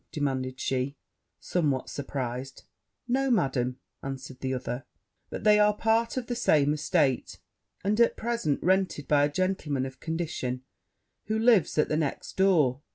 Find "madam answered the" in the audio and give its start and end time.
3.29-4.51